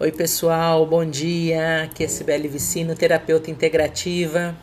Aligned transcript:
Oi, 0.00 0.12
pessoal, 0.12 0.86
bom 0.86 1.04
dia. 1.04 1.82
Aqui 1.82 2.04
é 2.04 2.06
Sibeli 2.06 2.46
Vicino, 2.46 2.94
terapeuta 2.94 3.50
integrativa. 3.50 4.56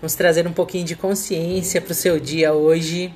Vamos 0.00 0.14
trazer 0.14 0.46
um 0.46 0.54
pouquinho 0.54 0.86
de 0.86 0.96
consciência 0.96 1.82
para 1.82 1.92
o 1.92 1.94
seu 1.94 2.18
dia 2.18 2.54
hoje. 2.54 3.14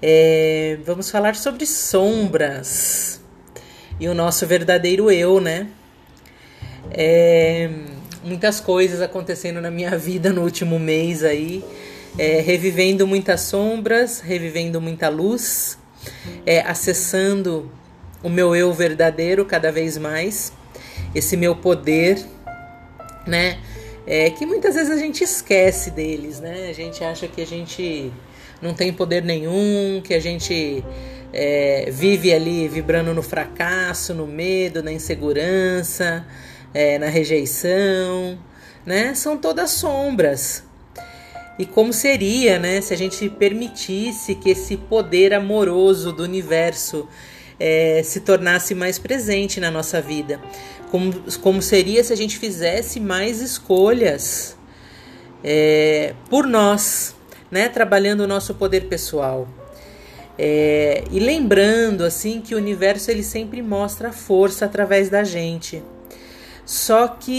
É, 0.00 0.78
vamos 0.82 1.10
falar 1.10 1.36
sobre 1.36 1.66
sombras 1.66 3.20
e 4.00 4.08
o 4.08 4.14
nosso 4.14 4.46
verdadeiro 4.46 5.10
eu, 5.10 5.42
né? 5.42 5.68
É, 6.90 7.68
muitas 8.24 8.58
coisas 8.58 9.02
acontecendo 9.02 9.60
na 9.60 9.70
minha 9.70 9.98
vida 9.98 10.32
no 10.32 10.40
último 10.40 10.78
mês 10.78 11.22
aí, 11.22 11.62
é, 12.18 12.40
revivendo 12.40 13.06
muitas 13.06 13.42
sombras, 13.42 14.20
revivendo 14.20 14.80
muita 14.80 15.10
luz, 15.10 15.76
é, 16.46 16.60
acessando 16.60 17.70
o 18.22 18.30
meu 18.30 18.56
eu 18.56 18.72
verdadeiro 18.72 19.44
cada 19.44 19.70
vez 19.70 19.98
mais 19.98 20.50
esse 21.14 21.36
meu 21.36 21.54
poder, 21.54 22.24
né? 23.26 23.58
É 24.06 24.30
que 24.30 24.44
muitas 24.44 24.74
vezes 24.74 24.90
a 24.90 24.96
gente 24.96 25.22
esquece 25.22 25.90
deles, 25.90 26.40
né? 26.40 26.68
A 26.68 26.72
gente 26.72 27.04
acha 27.04 27.28
que 27.28 27.40
a 27.40 27.46
gente 27.46 28.12
não 28.60 28.74
tem 28.74 28.92
poder 28.92 29.22
nenhum, 29.22 30.00
que 30.02 30.14
a 30.14 30.20
gente 30.20 30.84
é, 31.32 31.88
vive 31.90 32.32
ali 32.32 32.68
vibrando 32.68 33.14
no 33.14 33.22
fracasso, 33.22 34.12
no 34.12 34.26
medo, 34.26 34.82
na 34.82 34.92
insegurança, 34.92 36.26
é, 36.74 36.98
na 36.98 37.08
rejeição, 37.08 38.38
né? 38.84 39.14
São 39.14 39.36
todas 39.36 39.70
sombras. 39.70 40.64
E 41.58 41.66
como 41.66 41.92
seria, 41.92 42.58
né, 42.58 42.80
se 42.80 42.94
a 42.94 42.96
gente 42.96 43.28
permitisse 43.28 44.34
que 44.34 44.50
esse 44.50 44.76
poder 44.76 45.34
amoroso 45.34 46.10
do 46.10 46.22
universo 46.22 47.06
é, 47.64 48.02
se 48.02 48.20
tornasse 48.20 48.74
mais 48.74 48.98
presente 48.98 49.60
na 49.60 49.70
nossa 49.70 50.00
vida? 50.00 50.40
como, 50.92 51.10
como 51.40 51.62
seria 51.62 52.04
se 52.04 52.12
a 52.12 52.16
gente 52.16 52.38
fizesse 52.38 53.00
mais 53.00 53.40
escolhas 53.40 54.54
é, 55.42 56.14
por 56.28 56.46
nós, 56.46 57.16
né? 57.50 57.70
Trabalhando 57.70 58.20
o 58.20 58.26
nosso 58.26 58.54
poder 58.54 58.88
pessoal. 58.88 59.48
É, 60.38 61.02
e 61.10 61.18
lembrando 61.18 62.04
assim 62.04 62.42
que 62.42 62.54
o 62.54 62.58
universo 62.58 63.10
ele 63.10 63.22
sempre 63.22 63.62
mostra 63.62 64.12
força 64.12 64.66
através 64.66 65.08
da 65.08 65.24
gente. 65.24 65.82
Só 66.66 67.08
que 67.08 67.32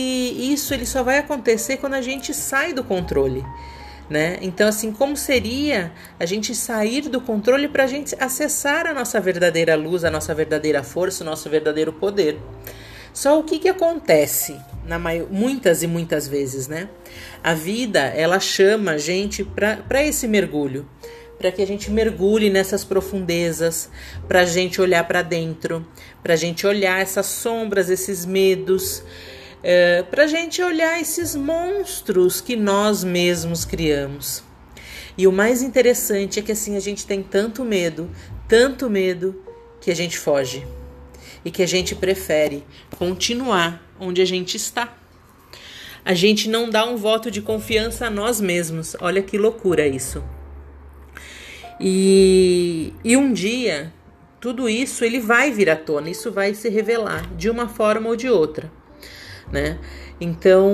isso 0.52 0.74
ele 0.74 0.88
só 0.88 1.04
vai 1.04 1.20
acontecer 1.20 1.78
quando 1.78 1.94
a 1.94 2.02
gente 2.02 2.34
sai 2.34 2.74
do 2.74 2.84
controle. 2.84 3.46
Né? 4.14 4.38
Então, 4.44 4.68
assim, 4.68 4.92
como 4.92 5.18
seria 5.18 5.92
a 6.20 6.26
gente 6.28 6.54
sair 6.54 7.10
do 7.10 7.20
controle 7.20 7.68
para 7.68 7.86
a 7.86 7.88
gente 7.88 8.16
acessar 8.20 8.86
a 8.86 8.94
nossa 8.94 9.20
verdadeira 9.20 9.76
luz, 9.76 10.04
a 10.04 10.12
nossa 10.12 10.36
verdadeira 10.36 10.84
força, 10.84 11.24
o 11.24 11.26
nosso 11.26 11.50
verdadeiro 11.50 11.92
poder? 11.92 12.38
Só 13.12 13.40
o 13.40 13.44
que, 13.44 13.58
que 13.58 13.68
acontece 13.68 14.56
na 14.86 15.00
maior, 15.00 15.28
muitas 15.32 15.82
e 15.82 15.88
muitas 15.88 16.28
vezes, 16.28 16.68
né? 16.68 16.90
A 17.44 17.56
vida 17.56 18.02
ela 18.02 18.40
chama 18.40 18.92
a 18.92 18.98
gente 19.00 19.44
para 19.44 20.04
esse 20.04 20.28
mergulho, 20.28 20.88
para 21.40 21.52
que 21.52 21.64
a 21.64 21.66
gente 21.66 21.90
mergulhe 21.90 22.52
nessas 22.52 22.84
profundezas, 22.84 23.90
para 24.28 24.42
a 24.42 24.46
gente 24.46 24.80
olhar 24.80 25.08
para 25.08 25.24
dentro, 25.24 25.84
para 26.22 26.36
a 26.36 26.38
gente 26.38 26.68
olhar 26.68 27.02
essas 27.02 27.26
sombras, 27.26 27.90
esses 27.90 28.28
medos, 28.28 29.04
é, 29.64 30.04
para 30.04 30.24
a 30.24 30.28
gente 30.28 30.62
olhar 30.62 31.00
esses 31.00 31.36
monstros 31.36 32.42
que 32.42 32.56
nós 32.56 33.04
mesmos 33.04 33.64
criamos. 33.64 34.44
E 35.18 35.26
o 35.26 35.32
mais 35.32 35.62
interessante 35.62 36.40
é 36.40 36.44
que 36.44 36.52
assim 36.52 36.76
a 36.76 36.80
gente 36.80 37.08
tem 37.08 37.24
tanto 37.24 37.64
medo, 37.64 38.10
tanto 38.48 38.90
medo, 38.90 39.42
que 39.80 39.92
a 39.92 39.96
gente 39.96 40.18
foge 40.18 40.66
e 41.44 41.52
que 41.52 41.62
a 41.62 41.66
gente 41.66 41.94
prefere 41.94 42.64
continuar 42.98 43.84
onde 44.00 44.22
a 44.22 44.26
gente 44.26 44.56
está. 44.56 44.98
A 46.06 46.14
gente 46.14 46.50
não 46.50 46.70
dá 46.70 46.86
um 46.86 46.98
voto 46.98 47.32
de 47.32 47.42
confiança 47.42 48.08
a 48.08 48.10
nós 48.10 48.42
mesmos. 48.42 48.96
Olha 49.00 49.22
que 49.22 49.38
loucura 49.38 49.88
isso. 49.88 50.24
E, 51.80 52.94
e 53.04 53.18
um 53.18 53.34
dia, 53.34 53.94
tudo 54.40 54.70
isso 54.70 55.04
ele 55.04 55.20
vai 55.20 55.52
vir 55.52 55.70
à 55.70 55.76
tona, 55.76 56.10
isso 56.10 56.32
vai 56.32 56.54
se 56.54 56.70
revelar 56.70 57.34
de 57.36 57.50
uma 57.50 57.68
forma 57.68 58.10
ou 58.10 58.16
de 58.16 58.30
outra, 58.30 58.72
né? 59.54 59.78
Então, 60.20 60.74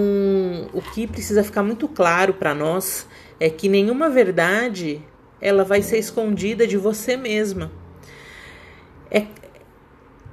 o 0.73 0.81
que 0.81 1.05
precisa 1.05 1.43
ficar 1.43 1.61
muito 1.61 1.85
claro 1.85 2.33
para 2.33 2.55
nós 2.55 3.05
é 3.37 3.49
que 3.49 3.67
nenhuma 3.67 4.09
verdade 4.09 5.01
ela 5.41 5.65
vai 5.65 5.81
ser 5.81 5.97
escondida 5.97 6.65
de 6.65 6.77
você 6.77 7.17
mesma. 7.17 7.69
É, 9.11 9.27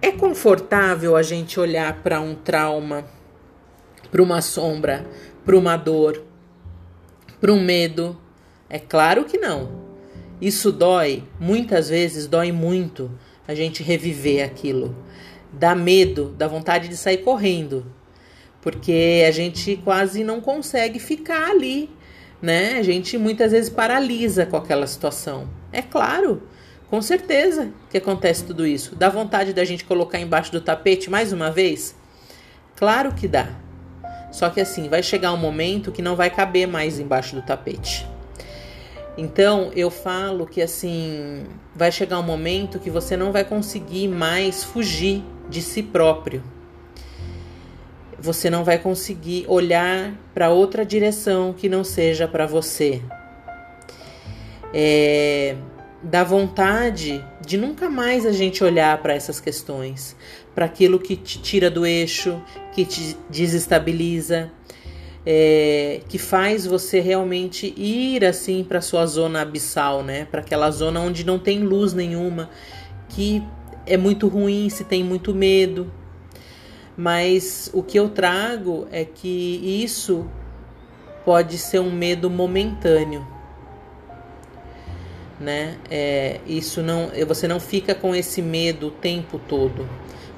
é 0.01 0.13
confortável 0.13 1.17
a 1.17 1.23
gente 1.23 1.59
olhar 1.59 2.03
para 2.03 2.21
um 2.21 2.37
trauma, 2.37 3.05
para 4.13 4.23
uma 4.23 4.41
sombra, 4.41 5.05
para 5.45 5.57
uma 5.57 5.77
dor, 5.77 6.23
para 7.41 7.53
um 7.53 7.61
medo? 7.61 8.17
É 8.71 8.79
claro 8.79 9.25
que 9.25 9.39
não. 9.39 9.85
Isso 10.41 10.71
dói, 10.71 11.25
muitas 11.41 11.89
vezes 11.89 12.29
dói 12.29 12.53
muito 12.53 13.11
a 13.49 13.55
gente 13.57 13.83
reviver 13.83 14.45
aquilo. 14.45 14.95
Dá 15.53 15.75
medo, 15.75 16.35
dá 16.39 16.47
vontade 16.47 16.89
de 16.89 16.97
sair 16.97 17.19
correndo, 17.19 17.87
porque 18.67 19.25
a 19.25 19.31
gente 19.31 19.77
quase 19.85 20.25
não 20.25 20.41
consegue 20.41 20.99
ficar 20.99 21.51
ali, 21.51 21.89
né? 22.43 22.79
A 22.81 22.83
gente 22.83 23.17
muitas 23.17 23.53
vezes 23.53 23.71
paralisa 23.71 24.45
com 24.45 24.57
aquela 24.57 24.89
situação. 24.89 25.49
É 25.71 25.81
claro, 25.81 26.43
com 26.91 27.01
certeza 27.01 27.71
que 27.89 27.97
acontece 27.97 28.43
tudo 28.43 28.67
isso. 28.67 28.97
Dá 28.97 29.09
vontade 29.09 29.53
da 29.53 29.65
gente 29.65 29.85
colocar 29.85 30.19
embaixo 30.19 30.51
do 30.51 30.61
tapete 30.61 31.09
mais 31.09 31.33
uma 31.33 31.49
vez? 31.49 31.95
Claro 32.75 33.15
que 33.15 33.29
dá. 33.29 33.51
Só 34.33 34.51
que 34.51 34.61
assim, 34.61 34.89
vai 34.89 35.01
chegar 35.01 35.33
um 35.33 35.37
momento 35.37 35.93
que 35.93 36.03
não 36.03 36.17
vai 36.17 36.29
caber 36.29 36.67
mais 36.67 36.99
embaixo 36.99 37.37
do 37.37 37.43
tapete. 37.43 38.05
Então, 39.17 39.71
eu 39.77 39.93
falo 39.93 40.45
que 40.45 40.61
assim, 40.61 41.45
vai 41.73 41.93
chegar 41.93 42.19
um 42.19 42.25
momento 42.25 42.81
que 42.81 42.91
você 42.91 43.17
não 43.17 43.31
vai 43.31 43.45
conseguir 43.45 44.09
mais 44.09 44.65
fugir 44.65 45.23
de 45.49 45.63
si 45.63 45.85
próprio. 45.85 46.56
Você 48.27 48.51
não 48.51 48.65
vai 48.65 48.77
conseguir 48.77 49.45
olhar 49.47 50.13
para 50.35 50.51
outra 50.51 50.85
direção 50.85 51.53
que 51.53 51.69
não 51.69 51.85
seja 51.85 52.27
para 52.27 52.45
você. 52.45 53.01
É, 54.75 55.55
da 56.03 56.25
vontade 56.25 57.25
de 57.47 57.57
nunca 57.57 57.89
mais 57.89 58.27
a 58.27 58.33
gente 58.33 58.65
olhar 58.65 59.01
para 59.01 59.15
essas 59.15 59.39
questões, 59.39 60.17
para 60.57 60.65
aquilo 60.65 60.99
que 60.99 61.15
te 61.15 61.41
tira 61.41 61.71
do 61.71 61.87
eixo, 61.87 62.43
que 62.75 62.85
te 62.85 63.17
desestabiliza, 63.31 64.51
é, 65.25 66.01
que 66.09 66.19
faz 66.19 66.67
você 66.67 66.99
realmente 66.99 67.73
ir 67.77 68.25
assim 68.25 68.65
para 68.65 68.81
sua 68.81 69.07
zona 69.07 69.43
abissal, 69.43 70.03
né? 70.03 70.27
Para 70.29 70.41
aquela 70.41 70.69
zona 70.73 70.99
onde 70.99 71.25
não 71.25 71.39
tem 71.39 71.61
luz 71.61 71.95
nenhuma, 71.95 72.51
que 73.09 73.41
é 73.87 73.97
muito 73.97 74.27
ruim 74.27 74.69
se 74.69 74.83
tem 74.83 75.05
muito 75.05 75.33
medo. 75.33 75.89
Mas 76.97 77.71
o 77.75 77.83
que 77.83 77.99
eu 77.99 78.09
trago 78.09 78.87
é 78.91 79.05
que 79.05 79.83
isso 79.83 80.27
pode 81.25 81.59
ser 81.59 81.81
um 81.81 81.93
medo 81.93 82.31
momentâneo 82.31 83.37
né? 85.39 85.77
É, 85.91 86.41
isso 86.47 86.83
não, 86.83 87.11
você 87.27 87.47
não 87.47 87.61
fica 87.61 87.95
com 87.95 88.15
esse 88.15 88.41
medo 88.41 88.89
o 88.89 88.91
tempo 88.91 89.39
todo. 89.39 89.89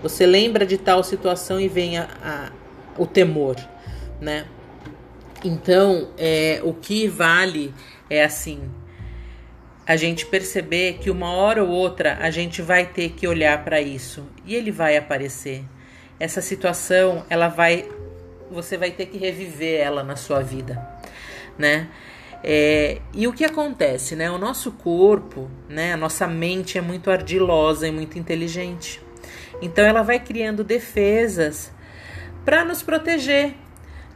Você 0.03 0.27
lembra 0.27 0.67
de 0.67 0.77
tal 0.77 1.03
situação 1.03 1.61
e 1.61 1.69
vem 1.69 1.99
a, 1.99 2.09
a 2.23 2.53
o 2.97 3.07
temor, 3.07 3.57
né? 4.21 4.47
Então, 5.45 6.09
é, 6.19 6.61
o 6.65 6.75
que 6.75 7.07
vale 7.07 7.73
é 8.11 8.25
assim, 8.25 8.61
a 9.87 9.95
gente 9.95 10.27
perceber 10.27 10.95
que 10.95 11.11
uma 11.11 11.31
hora 11.31 11.63
ou 11.63 11.71
outra 11.71 12.19
a 12.21 12.29
gente 12.29 12.61
vai 12.61 12.87
ter 12.87 13.11
que 13.11 13.29
olhar 13.29 13.65
para 13.65 13.81
isso 13.81 14.27
e 14.45 14.57
ele 14.57 14.73
vai 14.73 14.97
aparecer. 14.97 15.65
Essa 16.21 16.41
situação, 16.41 17.25
ela 17.31 17.49
vai, 17.49 17.89
você 18.51 18.77
vai 18.77 18.91
ter 18.91 19.07
que 19.07 19.19
reviver 19.19 19.81
ela 19.81 20.03
na 20.03 20.17
sua 20.17 20.41
vida, 20.41 20.87
né? 21.57 21.89
É, 22.43 23.01
e 23.13 23.27
o 23.27 23.33
que 23.33 23.45
acontece, 23.45 24.15
né? 24.15 24.31
O 24.31 24.39
nosso 24.39 24.73
corpo, 24.73 25.51
né? 25.69 25.93
A 25.93 25.97
nossa 25.97 26.27
mente 26.27 26.79
é 26.79 26.81
muito 26.81 27.11
ardilosa 27.11 27.87
e 27.87 27.91
muito 27.91 28.19
inteligente. 28.19 29.01
Então 29.61 29.85
ela 29.85 30.03
vai 30.03 30.21
criando 30.21 30.63
defesas 30.63 31.73
para 32.45 32.65
nos 32.65 32.83
proteger, 32.83 33.55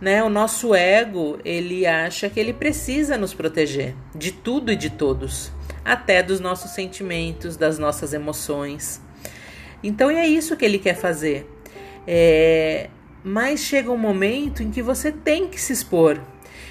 né? 0.00 0.22
O 0.22 0.28
nosso 0.28 0.75
ego, 0.75 1.38
ele 1.44 1.87
acha 1.87 2.31
que 2.31 2.38
ele 2.38 2.52
precisa 2.52 3.19
nos 3.19 3.34
proteger 3.34 3.94
de 4.14 4.32
tudo 4.32 4.72
e 4.72 4.76
de 4.76 4.90
todos, 4.90 5.52
até 5.84 6.22
dos 6.22 6.38
nossos 6.40 6.70
sentimentos, 6.72 7.56
das 7.56 7.78
nossas 7.78 8.12
emoções. 8.12 9.00
Então 9.82 10.08
é 10.10 10.26
isso 10.26 10.56
que 10.56 10.64
ele 10.64 10.78
quer 10.78 10.94
fazer. 10.94 11.51
É, 12.06 12.90
mas 13.25 13.60
chega 13.60 13.90
um 13.90 13.96
momento 13.96 14.62
em 14.62 14.70
que 14.70 14.82
você 14.82 15.12
tem 15.12 15.49
que 15.49 15.60
se 15.60 15.72
expor, 15.72 16.20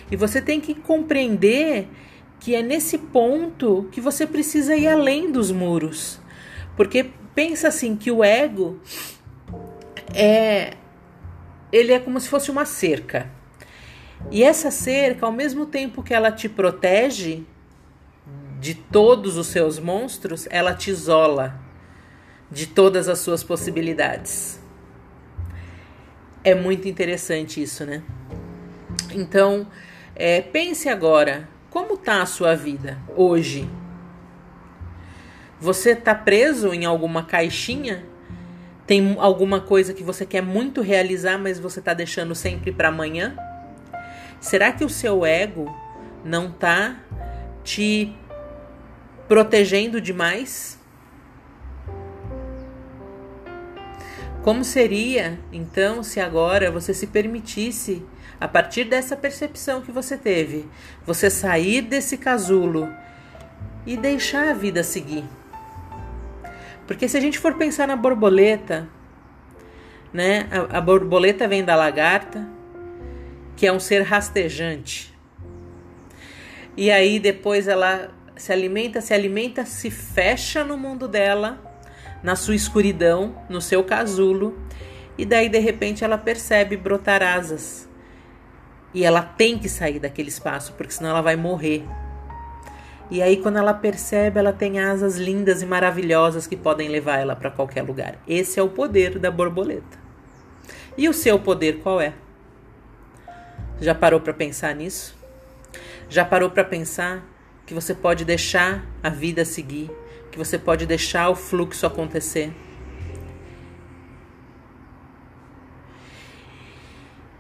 e 0.10 0.16
você 0.16 0.42
tem 0.42 0.60
que 0.60 0.76
compreender 0.76 1.88
que 2.40 2.56
é 2.56 2.62
nesse 2.62 2.98
ponto 2.98 3.88
que 3.92 4.02
você 4.02 4.26
precisa 4.26 4.76
ir 4.76 4.88
além 4.88 5.32
dos 5.32 5.52
muros. 5.52 6.20
Porque 6.76 7.12
pensa 7.36 7.68
assim 7.68 7.96
que 7.96 8.12
o 8.12 8.24
ego 8.24 8.80
é 10.14 10.74
ele 11.72 11.94
é 11.94 12.00
como 12.00 12.20
se 12.20 12.28
fosse 12.28 12.52
uma 12.52 12.66
cerca. 12.66 13.32
E 14.30 14.44
essa 14.44 14.70
cerca, 14.70 15.26
ao 15.26 15.32
mesmo 15.32 15.66
tempo 15.66 16.04
que 16.04 16.14
ela 16.14 16.32
te 16.32 16.50
protege 16.50 17.44
de 18.60 18.76
todos 18.76 19.38
os 19.38 19.48
seus 19.48 19.80
monstros, 19.80 20.48
ela 20.52 20.74
te 20.74 20.92
isola 20.92 21.60
de 22.52 22.68
todas 22.68 23.08
as 23.08 23.20
suas 23.20 23.44
possibilidades. 23.44 24.61
É 26.44 26.56
muito 26.56 26.88
interessante 26.88 27.62
isso, 27.62 27.86
né? 27.86 28.02
Então, 29.14 29.68
é, 30.16 30.42
pense 30.42 30.90
agora, 30.90 31.48
como 31.70 31.94
está 31.94 32.22
a 32.22 32.26
sua 32.26 32.56
vida 32.56 32.98
hoje? 33.16 33.70
Você 35.60 35.92
está 35.92 36.16
preso 36.16 36.74
em 36.74 36.86
alguma 36.86 37.24
caixinha? 37.24 38.04
Tem 38.88 39.16
alguma 39.20 39.62
coisa 39.62 39.94
que 39.94 40.04
você 40.04 40.26
quer 40.26 40.42
muito 40.42 40.82
realizar, 40.82 41.38
mas 41.38 41.60
você 41.60 41.80
está 41.80 41.94
deixando 41.94 42.34
sempre 42.34 42.72
para 42.72 42.88
amanhã? 42.88 43.36
Será 44.40 44.72
que 44.72 44.84
o 44.84 44.90
seu 44.90 45.24
ego 45.24 45.72
não 46.26 46.48
está 46.48 47.00
te 47.64 48.12
protegendo 49.28 50.02
demais? 50.02 50.81
Como 54.44 54.64
seria, 54.64 55.38
então, 55.54 56.02
se 56.02 56.20
agora 56.20 56.72
você 56.72 56.96
se 56.96 57.06
permitisse, 57.06 58.04
a 58.40 58.48
partir 58.48 58.86
dessa 58.86 59.16
percepção 59.16 59.82
que 59.82 59.92
você 59.92 60.18
teve, 60.18 60.68
você 61.06 61.30
sair 61.30 61.84
desse 61.84 62.18
casulo 62.18 62.90
e 63.86 63.96
deixar 63.96 64.48
a 64.48 64.54
vida 64.54 64.84
seguir? 64.84 65.24
Porque 66.88 67.08
se 67.08 67.16
a 67.16 67.22
gente 67.22 67.38
for 67.38 67.54
pensar 67.54 67.88
na 67.88 67.96
borboleta, 67.96 68.90
né? 70.12 70.50
A, 70.52 70.80
a 70.80 70.82
borboleta 70.82 71.48
vem 71.48 71.64
da 71.64 71.76
lagarta, 71.76 72.48
que 73.56 73.68
é 73.68 73.72
um 73.72 73.80
ser 73.80 74.02
rastejante. 74.02 75.16
E 76.76 76.90
aí 76.90 77.20
depois 77.20 77.68
ela 77.68 78.10
se 78.36 78.52
alimenta, 78.52 79.02
se 79.02 79.14
alimenta, 79.14 79.66
se 79.66 79.92
fecha 79.92 80.64
no 80.64 80.76
mundo 80.80 81.08
dela 81.08 81.71
na 82.24 82.36
sua 82.36 82.56
escuridão, 82.56 83.36
no 83.50 83.62
seu 83.62 83.84
casulo, 83.84 84.58
e 85.18 85.26
daí 85.26 85.50
de 85.50 85.60
repente 85.60 86.04
ela 86.04 86.18
percebe 86.18 86.78
brotar 86.78 87.22
asas. 87.22 87.90
E 88.94 89.04
ela 89.06 89.22
tem 89.22 89.58
que 89.58 89.70
sair 89.70 90.00
daquele 90.00 90.30
espaço, 90.30 90.74
porque 90.74 90.94
senão 90.94 91.12
ela 91.12 91.22
vai 91.22 91.36
morrer. 91.36 91.86
E 93.10 93.22
aí 93.22 93.38
quando 93.38 93.58
ela 93.58 93.74
percebe, 93.74 94.40
ela 94.40 94.54
tem 94.54 94.80
asas 94.80 95.18
lindas 95.18 95.62
e 95.62 95.66
maravilhosas 95.66 96.48
que 96.48 96.56
podem 96.56 96.90
levar 96.90 97.18
ela 97.18 97.36
para 97.36 97.52
qualquer 97.52 97.82
lugar. 97.84 98.18
Esse 98.28 98.60
é 98.60 98.64
o 98.64 98.70
poder 98.70 99.20
da 99.20 99.30
borboleta. 99.30 100.00
E 100.98 101.08
o 101.10 101.14
seu 101.14 101.40
poder 101.40 101.80
qual 101.80 102.00
é? 102.00 102.14
Já 103.80 103.96
parou 103.96 104.20
para 104.20 104.34
pensar 104.34 104.76
nisso? 104.76 105.16
Já 106.10 106.24
parou 106.24 106.50
para 106.50 106.64
pensar 106.64 107.24
que 107.66 107.74
você 107.74 107.94
pode 107.94 108.26
deixar 108.26 108.86
a 109.02 109.10
vida 109.10 109.44
seguir, 109.46 109.90
que 110.32 110.38
você 110.38 110.58
pode 110.58 110.86
deixar 110.86 111.30
o 111.30 111.36
fluxo 111.36 111.86
acontecer. 111.86 112.54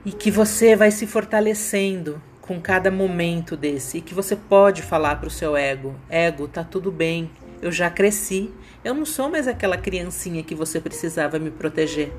E 0.04 0.12
que 0.12 0.30
você 0.30 0.76
vai 0.76 0.92
se 0.92 1.08
fortalecendo 1.08 2.22
com 2.42 2.60
cada 2.60 2.92
momento 2.92 3.56
desse. 3.56 4.00
E 4.00 4.02
que 4.02 4.14
você 4.14 4.36
pode 4.36 4.82
falar 4.82 5.16
para 5.16 5.28
o 5.28 5.32
seu 5.32 5.56
ego: 5.56 5.96
ego, 6.10 6.48
tá 6.48 6.64
tudo 6.64 6.92
bem, 6.92 7.32
eu 7.62 7.72
já 7.72 7.90
cresci, 7.90 8.52
eu 8.84 8.94
não 8.94 9.06
sou 9.06 9.30
mais 9.30 9.48
aquela 9.48 9.78
criancinha 9.78 10.44
que 10.44 10.54
você 10.56 10.82
precisava 10.82 11.40
me 11.40 11.52
proteger. 11.52 12.12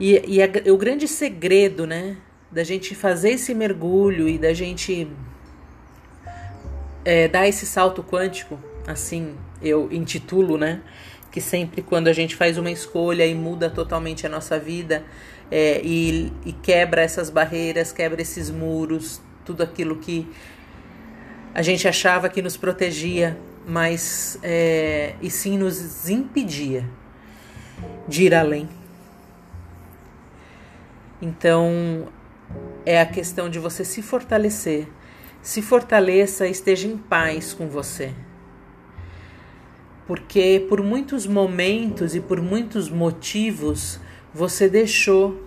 E, 0.00 0.20
e 0.26 0.42
a, 0.42 0.48
o 0.72 0.76
grande 0.76 1.06
segredo, 1.06 1.86
né, 1.86 2.16
da 2.50 2.64
gente 2.64 2.94
fazer 2.94 3.32
esse 3.32 3.54
mergulho 3.54 4.28
e 4.28 4.38
da 4.38 4.52
gente 4.52 5.08
é, 7.04 7.28
dar 7.28 7.48
esse 7.48 7.66
salto 7.66 8.02
quântico, 8.02 8.58
assim 8.86 9.34
eu 9.60 9.88
intitulo, 9.92 10.58
né? 10.58 10.80
Que 11.30 11.40
sempre 11.40 11.82
quando 11.82 12.08
a 12.08 12.12
gente 12.12 12.36
faz 12.36 12.58
uma 12.58 12.70
escolha 12.70 13.26
e 13.26 13.34
muda 13.34 13.70
totalmente 13.70 14.26
a 14.26 14.28
nossa 14.28 14.58
vida 14.58 15.04
é, 15.50 15.80
e, 15.82 16.32
e 16.44 16.52
quebra 16.52 17.02
essas 17.02 17.30
barreiras, 17.30 17.92
quebra 17.92 18.20
esses 18.20 18.50
muros, 18.50 19.20
tudo 19.44 19.62
aquilo 19.62 19.96
que 19.96 20.28
a 21.54 21.62
gente 21.62 21.86
achava 21.86 22.28
que 22.28 22.40
nos 22.40 22.56
protegia, 22.56 23.38
mas 23.66 24.38
é, 24.42 25.14
e 25.20 25.30
sim 25.30 25.58
nos 25.58 26.08
impedia 26.08 26.88
de 28.08 28.24
ir 28.24 28.34
além. 28.34 28.68
Então 31.20 32.08
é 32.84 33.00
a 33.00 33.06
questão 33.06 33.48
de 33.48 33.58
você 33.58 33.84
se 33.84 34.02
fortalecer 34.02 34.88
se 35.42 35.60
fortaleça, 35.60 36.46
esteja 36.46 36.86
em 36.86 36.96
paz 36.96 37.52
com 37.52 37.68
você. 37.68 38.12
Porque 40.06 40.64
por 40.68 40.80
muitos 40.80 41.26
momentos 41.26 42.14
e 42.14 42.20
por 42.20 42.40
muitos 42.40 42.88
motivos 42.88 44.00
você 44.32 44.68
deixou 44.68 45.42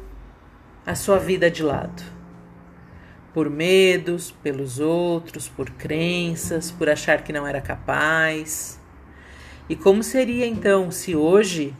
a 0.86 0.96
sua 0.96 1.18
vida 1.18 1.50
de 1.50 1.64
lado. 1.64 2.04
Por 3.34 3.50
medos, 3.50 4.32
pelos 4.32 4.80
outros, 4.80 5.48
por 5.48 5.70
crenças, 5.72 6.72
por 6.72 6.90
achar 6.90 7.24
que 7.24 7.34
não 7.34 7.48
era 7.48 7.62
capaz. 7.62 8.80
E 9.70 9.76
como 9.76 10.04
seria 10.04 10.46
então 10.46 10.92
se 10.92 11.16
hoje 11.16 11.76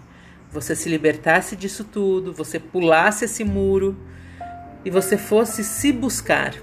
você 0.52 0.76
se 0.76 0.90
libertasse 0.90 1.56
disso 1.56 1.84
tudo, 1.84 2.34
você 2.34 2.60
pulasse 2.60 3.26
esse 3.26 3.44
muro 3.44 3.96
e 4.84 4.90
você 4.90 5.18
fosse 5.18 5.64
se 5.64 5.92
buscar? 5.92 6.56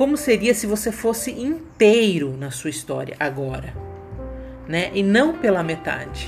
Como 0.00 0.16
seria 0.16 0.54
se 0.54 0.66
você 0.66 0.90
fosse 0.90 1.30
inteiro 1.30 2.34
na 2.34 2.50
sua 2.50 2.70
história 2.70 3.14
agora, 3.20 3.74
né? 4.66 4.90
E 4.94 5.02
não 5.02 5.36
pela 5.36 5.62
metade. 5.62 6.26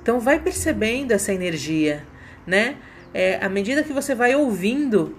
Então 0.00 0.18
vai 0.18 0.40
percebendo 0.40 1.12
essa 1.12 1.30
energia, 1.30 2.02
né? 2.46 2.76
É, 3.12 3.36
à 3.44 3.50
medida 3.50 3.82
que 3.82 3.92
você 3.92 4.14
vai 4.14 4.34
ouvindo 4.34 5.14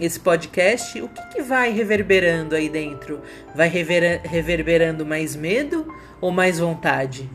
esse 0.00 0.18
podcast, 0.18 0.98
o 1.02 1.08
que, 1.08 1.20
que 1.34 1.42
vai 1.42 1.70
reverberando 1.70 2.54
aí 2.54 2.70
dentro? 2.70 3.20
Vai 3.54 3.68
rever, 3.68 4.22
reverberando 4.24 5.04
mais 5.04 5.36
medo 5.36 5.94
ou 6.18 6.30
mais 6.30 6.58
vontade 6.58 7.28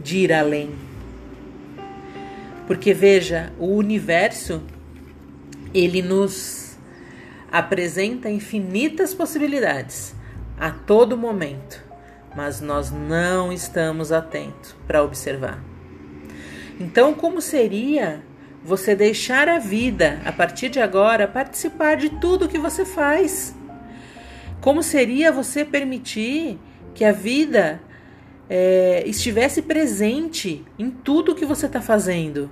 de 0.00 0.18
ir 0.18 0.32
além? 0.32 0.76
Porque 2.68 2.94
veja, 2.94 3.52
o 3.58 3.66
universo 3.66 4.62
ele 5.74 6.02
nos 6.02 6.67
apresenta 7.50 8.30
infinitas 8.30 9.14
possibilidades 9.14 10.14
a 10.58 10.70
todo 10.70 11.16
momento, 11.16 11.82
mas 12.36 12.60
nós 12.60 12.90
não 12.90 13.52
estamos 13.52 14.12
atentos 14.12 14.74
para 14.86 15.02
observar. 15.02 15.62
Então, 16.80 17.14
como 17.14 17.40
seria 17.40 18.22
você 18.62 18.94
deixar 18.94 19.48
a 19.48 19.58
vida, 19.58 20.20
a 20.24 20.32
partir 20.32 20.68
de 20.68 20.80
agora, 20.80 21.26
participar 21.26 21.96
de 21.96 22.10
tudo 22.20 22.48
que 22.48 22.58
você 22.58 22.84
faz? 22.84 23.54
Como 24.60 24.82
seria 24.82 25.32
você 25.32 25.64
permitir 25.64 26.58
que 26.94 27.04
a 27.04 27.12
vida 27.12 27.80
é, 28.50 29.02
estivesse 29.06 29.62
presente 29.62 30.64
em 30.78 30.90
tudo 30.90 31.34
que 31.34 31.46
você 31.46 31.66
está 31.66 31.80
fazendo? 31.80 32.50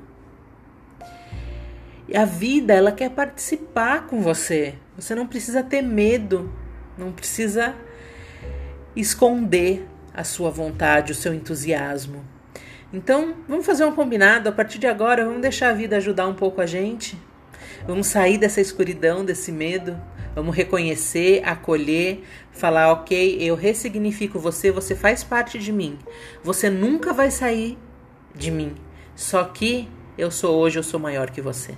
A 2.15 2.25
vida, 2.25 2.73
ela 2.73 2.93
quer 2.93 3.11
participar 3.11 4.07
com 4.07 4.23
você. 4.23 4.75
Você 4.97 5.15
não 5.15 5.27
precisa 5.27 5.63
ter 5.63 5.83
medo, 5.83 6.51
não 6.97 7.13
precisa 7.13 7.75
esconder 8.95 9.87
a 10.15 10.25
sua 10.25 10.51
vontade, 10.51 11.13
o 11.13 11.15
seu 11.15 11.35
entusiasmo. 11.35 12.25
Então, 12.93 13.35
vamos 13.47 13.67
fazer 13.67 13.85
um 13.85 13.93
combinado. 13.93 14.49
A 14.49 14.53
partir 14.53 14.79
de 14.79 14.87
agora, 14.87 15.25
vamos 15.25 15.43
deixar 15.43 15.71
a 15.71 15.75
vida 15.75 15.97
ajudar 15.97 16.27
um 16.27 16.35
pouco 16.35 16.61
a 16.61 16.67
gente. 16.67 17.19
Vamos 17.87 18.07
sair 18.07 18.39
dessa 18.39 18.61
escuridão, 18.61 19.25
desse 19.25 19.53
medo. 19.53 20.01
Vamos 20.35 20.57
reconhecer, 20.57 21.43
acolher, 21.45 22.23
falar: 22.53 22.93
ok, 22.93 23.37
eu 23.41 23.55
ressignifico 23.55 24.39
você, 24.39 24.71
você 24.71 24.95
faz 24.95 25.23
parte 25.23 25.59
de 25.59 25.73
mim. 25.73 25.99
Você 26.43 26.71
nunca 26.71 27.13
vai 27.13 27.31
sair 27.31 27.77
de 28.35 28.51
mim. 28.51 28.75
Só 29.15 29.45
que 29.45 29.89
eu 30.17 30.31
sou 30.31 30.57
hoje, 30.57 30.79
eu 30.79 30.83
sou 30.83 30.99
maior 30.99 31.31
que 31.31 31.41
você. 31.41 31.75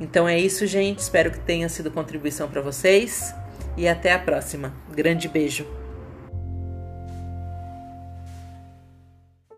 Então 0.00 0.28
é 0.28 0.38
isso, 0.38 0.66
gente. 0.66 1.00
Espero 1.00 1.30
que 1.30 1.40
tenha 1.40 1.68
sido 1.68 1.90
contribuição 1.90 2.48
para 2.48 2.60
vocês 2.60 3.34
e 3.76 3.88
até 3.88 4.12
a 4.12 4.18
próxima. 4.18 4.72
Grande 4.94 5.28
beijo. 5.28 5.66